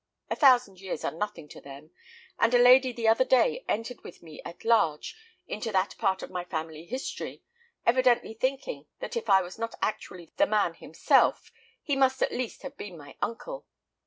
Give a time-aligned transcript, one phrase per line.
[0.31, 1.91] A thousand years are nothing to them;
[2.39, 5.15] and a lady the other day entered with me at large
[5.47, 7.43] into that part of my family history;
[7.85, 11.51] evidently thinking that if I was not actually the man himself,
[11.83, 13.67] he must at least have been my uncle.